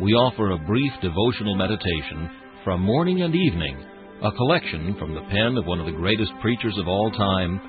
we 0.00 0.12
offer 0.12 0.52
a 0.52 0.58
brief 0.58 0.92
devotional 1.02 1.56
meditation 1.56 2.30
from 2.62 2.82
morning 2.82 3.22
and 3.22 3.34
evening, 3.34 3.84
a 4.22 4.30
collection 4.30 4.94
from 4.96 5.12
the 5.12 5.22
pen 5.22 5.56
of 5.56 5.66
one 5.66 5.80
of 5.80 5.86
the 5.86 5.92
greatest 5.92 6.30
preachers 6.40 6.76
of 6.78 6.86
all 6.86 7.10
time, 7.10 7.60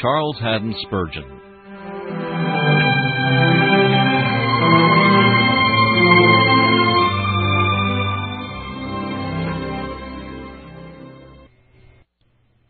Charles 0.00 0.38
Haddon 0.40 0.74
Spurgeon. 0.86 1.40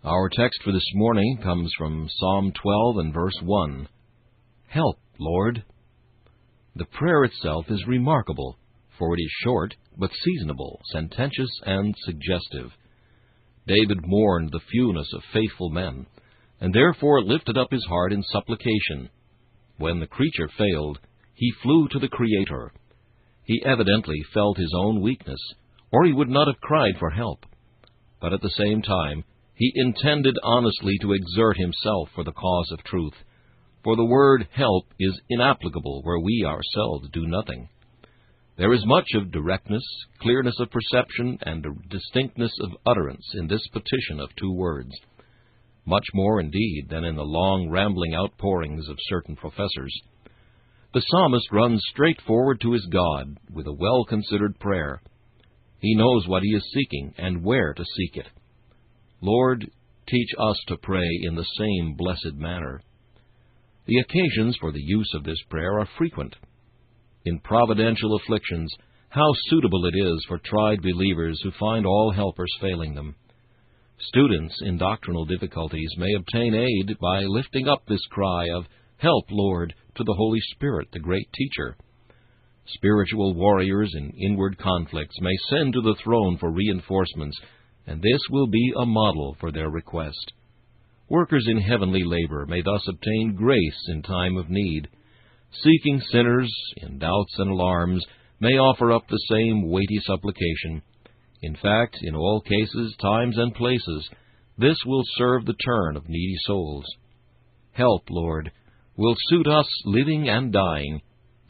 Our 0.03 0.29
text 0.37 0.61
for 0.65 0.73
this 0.73 0.91
morning 0.95 1.39
comes 1.41 1.73
from 1.79 2.09
Psalm 2.19 2.53
12 2.61 2.97
and 2.99 3.15
verse 3.15 3.39
1. 3.45 3.89
Help, 4.67 4.99
Lord. 5.21 5.65
The 6.75 6.87
prayer 6.87 7.23
itself 7.23 7.67
is 7.69 7.87
remarkable 7.87 8.59
for 8.99 9.15
it 9.15 9.21
is 9.21 9.31
short, 9.43 9.75
but 9.97 10.11
seasonable, 10.25 10.81
sententious, 10.93 11.51
and 11.65 11.95
suggestive. 12.05 12.71
David 13.67 14.07
mourned 14.07 14.51
the 14.53 14.61
fewness 14.71 15.11
of 15.15 15.23
faithful 15.33 15.71
men, 15.71 16.07
and 16.61 16.73
therefore 16.73 17.23
lifted 17.23 17.57
up 17.57 17.71
his 17.71 17.85
heart 17.87 18.13
in 18.13 18.23
supplication. 18.23 19.09
When 19.79 20.01
the 20.01 20.07
creature 20.07 20.49
failed, 20.57 20.99
he 21.35 21.53
flew 21.63 21.89
to 21.89 21.99
the 21.99 22.09
Creator. 22.09 22.73
He 23.45 23.63
evidently 23.65 24.21
felt 24.33 24.59
his 24.59 24.73
own 24.77 25.01
weakness, 25.01 25.41
or 25.93 26.05
he 26.05 26.13
would 26.13 26.29
not 26.29 26.47
have 26.47 26.61
cried 26.61 26.95
for 26.99 27.11
help. 27.11 27.45
But 28.21 28.33
at 28.33 28.41
the 28.41 28.51
same 28.51 28.83
time, 28.83 29.25
he 29.55 29.73
intended 29.75 30.37
honestly 30.43 30.99
to 31.01 31.13
exert 31.13 31.57
himself 31.57 32.09
for 32.15 32.25
the 32.25 32.33
cause 32.33 32.71
of 32.73 32.83
truth, 32.85 33.15
for 33.83 33.97
the 33.97 34.05
word 34.05 34.49
help 34.53 34.87
is 34.99 35.21
inapplicable 35.31 36.03
where 36.03 36.19
we 36.19 36.45
ourselves 36.47 37.09
do 37.13 37.27
nothing. 37.27 37.69
There 38.57 38.73
is 38.73 38.87
much 38.87 39.09
of 39.15 39.33
directness, 39.33 39.83
clearness 40.21 40.55
of 40.61 40.71
perception, 40.71 41.39
and 41.43 41.67
distinctness 41.89 42.53
of 42.61 42.77
utterance 42.87 43.27
in 43.35 43.49
this 43.49 43.67
petition 43.73 44.21
of 44.21 44.35
two 44.37 44.53
words. 44.53 44.93
Much 45.85 46.07
more, 46.15 46.39
indeed, 46.39 46.87
than 46.89 47.05
in 47.05 47.17
the 47.17 47.25
long, 47.25 47.69
rambling 47.69 48.15
outpourings 48.15 48.89
of 48.89 48.97
certain 49.09 49.35
professors. 49.35 49.93
The 50.93 51.01
psalmist 51.01 51.51
runs 51.51 51.83
straight 51.91 52.21
forward 52.21 52.61
to 52.61 52.73
his 52.73 52.87
God 52.87 53.37
with 53.53 53.67
a 53.67 53.73
well 53.73 54.05
considered 54.05 54.61
prayer. 54.61 55.03
He 55.81 55.97
knows 55.97 56.29
what 56.29 56.45
he 56.45 56.51
is 56.51 56.73
seeking 56.73 57.13
and 57.19 57.43
where 57.43 57.75
to 57.75 57.85
seek 57.85 58.17
it. 58.17 58.29
Lord, 59.21 59.69
teach 60.07 60.29
us 60.39 60.63
to 60.69 60.77
pray 60.77 61.09
in 61.23 61.35
the 61.35 61.47
same 61.59 61.97
blessed 61.97 62.37
manner. 62.37 62.81
The 63.87 63.99
occasions 63.99 64.57
for 64.61 64.71
the 64.71 64.83
use 64.83 65.11
of 65.15 65.25
this 65.25 65.43
prayer 65.51 65.81
are 65.81 65.89
frequent 65.99 66.37
in 67.25 67.41
providential 67.41 68.17
afflictions, 68.17 68.75
how 69.09 69.33
suitable 69.49 69.85
it 69.87 69.95
is 69.97 70.25
for 70.29 70.39
tried 70.39 70.83
believers 70.83 71.41
who 71.43 71.51
find 71.53 71.87
all 71.87 72.13
helpers 72.13 72.53
failing 72.61 72.95
them. 72.95 73.15
Students 73.99 74.55
in 74.63 74.77
doctrinal 74.77 75.25
difficulties 75.25 75.91
may 75.97 76.13
obtain 76.15 76.55
aid 76.55 76.99
by 77.01 77.23
lifting 77.23 77.69
up 77.69 77.87
this 77.87 78.05
cry 78.11 78.49
of, 78.51 78.67
Help, 78.97 79.25
Lord, 79.31 79.75
to 79.97 80.05
the 80.05 80.15
Holy 80.15 80.41
Spirit, 80.53 80.89
the 80.93 80.99
great 80.99 81.33
teacher. 81.33 81.77
Spiritual 82.67 83.35
warriors 83.35 83.93
in 83.95 84.11
inward 84.11 84.59
conflicts 84.59 85.21
may 85.21 85.37
send 85.51 85.75
to 85.75 85.81
the 85.81 85.97
throne 86.03 86.39
for 86.39 86.51
reinforcements, 86.51 87.39
and 87.87 88.01
this 88.01 88.21
will 88.31 88.47
be 88.47 88.73
a 88.77 88.87
model 88.87 89.37
for 89.39 89.53
their 89.53 89.71
request. 89.71 90.33
Workers 91.09 91.47
in 91.49 91.59
heavenly 91.59 92.03
labor 92.03 92.47
may 92.47 92.63
thus 92.63 92.83
obtain 92.89 93.35
grace 93.37 93.89
in 93.89 94.03
time 94.03 94.37
of 94.37 94.49
need 94.49 94.89
seeking 95.63 96.01
sinners 96.11 96.53
in 96.79 96.99
doubts 96.99 97.35
and 97.39 97.51
alarms 97.51 98.05
may 98.41 98.59
offer 98.59 98.93
up 98.93 99.07
the 99.09 99.25
same 99.31 99.71
weighty 99.71 100.01
supplication. 100.05 100.83
In 101.43 101.57
fact, 101.57 101.99
in 102.03 102.15
all 102.15 102.41
cases, 102.41 102.95
times, 103.01 103.37
and 103.39 103.55
places, 103.55 104.09
this 104.59 104.77
will 104.87 105.03
serve 105.17 105.45
the 105.45 105.57
turn 105.65 105.97
of 105.97 106.09
needy 106.09 106.37
souls. 106.45 106.85
Help, 107.73 108.03
Lord, 108.11 108.51
will 108.97 109.15
suit 109.29 109.47
us 109.47 109.67
living 109.85 110.29
and 110.29 110.53
dying, 110.53 111.01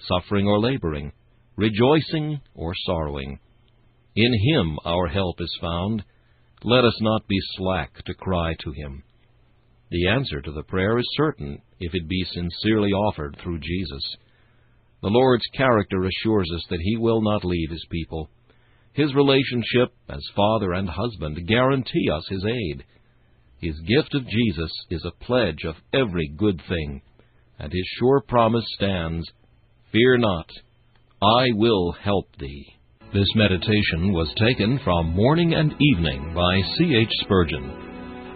suffering 0.00 0.46
or 0.46 0.58
laboring, 0.58 1.12
rejoicing 1.56 2.40
or 2.54 2.72
sorrowing. 2.86 3.38
In 4.16 4.32
Him 4.32 4.78
our 4.84 5.08
help 5.08 5.40
is 5.40 5.56
found. 5.60 6.04
Let 6.62 6.84
us 6.84 6.96
not 7.00 7.28
be 7.28 7.38
slack 7.56 8.04
to 8.04 8.14
cry 8.14 8.54
to 8.60 8.72
Him. 8.72 9.02
The 9.94 10.08
answer 10.08 10.40
to 10.40 10.50
the 10.50 10.64
prayer 10.64 10.98
is 10.98 11.06
certain 11.16 11.62
if 11.78 11.94
it 11.94 12.08
be 12.08 12.24
sincerely 12.24 12.90
offered 12.90 13.36
through 13.40 13.60
Jesus. 13.60 14.02
The 15.02 15.08
Lord's 15.08 15.46
character 15.56 16.02
assures 16.02 16.50
us 16.52 16.64
that 16.68 16.80
He 16.82 16.96
will 16.96 17.22
not 17.22 17.44
leave 17.44 17.70
His 17.70 17.86
people. 17.92 18.28
His 18.92 19.14
relationship 19.14 19.94
as 20.08 20.20
father 20.34 20.72
and 20.72 20.88
husband 20.90 21.46
guarantee 21.46 22.10
us 22.12 22.26
His 22.28 22.44
aid. 22.44 22.84
His 23.60 23.78
gift 23.86 24.16
of 24.16 24.26
Jesus 24.26 24.72
is 24.90 25.04
a 25.04 25.24
pledge 25.24 25.62
of 25.64 25.76
every 25.92 26.26
good 26.36 26.60
thing, 26.68 27.00
and 27.60 27.72
His 27.72 27.86
sure 28.00 28.20
promise 28.26 28.66
stands, 28.74 29.24
Fear 29.92 30.18
not, 30.18 30.50
I 31.22 31.44
will 31.52 31.92
help 31.92 32.34
thee. 32.40 32.66
This 33.12 33.28
meditation 33.36 34.12
was 34.12 34.34
taken 34.40 34.80
from 34.82 35.14
Morning 35.14 35.54
and 35.54 35.72
Evening 35.80 36.34
by 36.34 36.62
C. 36.78 36.96
H. 36.96 37.12
Spurgeon. 37.22 37.93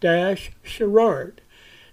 dash 0.00 0.52
sherrard. 0.62 1.40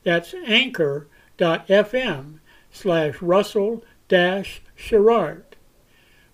That's 0.04 0.34
anchor.fm 0.46 2.40
slash 2.72 3.22
russell 3.22 3.84
dash 4.10 4.62
sherrard. 4.76 5.56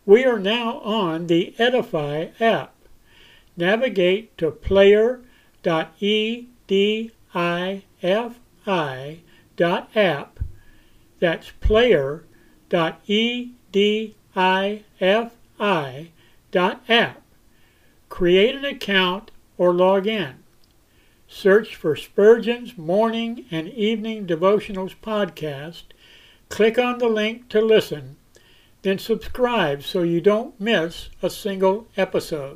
We 0.05 0.25
are 0.25 0.39
now 0.39 0.79
on 0.79 1.27
the 1.27 1.53
Edify 1.59 2.29
app. 2.39 2.73
Navigate 3.55 4.35
to 4.37 4.51
player.edifi 4.51 7.11
dot 9.55 9.89
app. 9.95 10.39
That's 11.19 11.51
player 11.59 12.23
dot 12.69 13.01
e 13.05 13.51
d 13.71 14.15
i 14.35 14.83
f 15.01 15.35
i 15.59 16.11
dot 16.51 16.81
app. 16.87 17.21
Create 18.07 18.55
an 18.55 18.65
account 18.65 19.31
or 19.57 19.73
log 19.73 20.07
in. 20.07 20.35
Search 21.31 21.75
for 21.75 21.95
Spurgeon's 21.95 22.75
Morning 22.75 23.45
and 23.51 23.69
Evening 23.69 24.25
Devotionals 24.25 24.95
podcast. 24.99 25.83
Click 26.49 26.79
on 26.79 26.97
the 26.97 27.07
link 27.07 27.49
to 27.49 27.61
listen, 27.61 28.17
then 28.81 28.97
subscribe 28.97 29.83
so 29.83 30.01
you 30.01 30.21
don't 30.21 30.59
miss 30.59 31.09
a 31.21 31.29
single 31.29 31.87
episode. 31.95 32.47